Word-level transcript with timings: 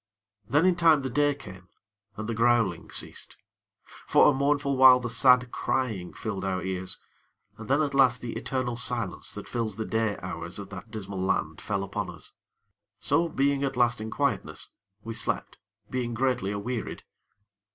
Then 0.47 0.65
in 0.65 0.75
time 0.75 1.03
the 1.03 1.11
day 1.11 1.35
came, 1.35 1.67
and 2.17 2.27
the 2.27 2.33
growling 2.33 2.89
ceased. 2.89 3.37
For 4.07 4.27
a 4.31 4.33
mournful 4.33 4.75
while 4.75 4.99
the 4.99 5.11
sad 5.11 5.51
crying 5.51 6.11
filled 6.11 6.43
our 6.43 6.63
ears, 6.63 6.97
and 7.55 7.69
then 7.69 7.83
at 7.83 7.93
last 7.93 8.19
the 8.19 8.33
eternal 8.35 8.75
silence 8.75 9.35
that 9.35 9.47
fills 9.47 9.75
the 9.75 9.85
day 9.85 10.17
hours 10.23 10.57
of 10.57 10.69
that 10.69 10.89
dismal 10.89 11.21
land 11.21 11.61
fell 11.61 11.83
upon 11.83 12.09
us. 12.09 12.31
So, 12.99 13.29
being 13.29 13.63
at 13.63 13.77
last 13.77 14.01
in 14.01 14.09
quietness, 14.09 14.69
we 15.03 15.13
slept, 15.13 15.59
being 15.91 16.15
greatly 16.15 16.49
awearied. 16.51 17.03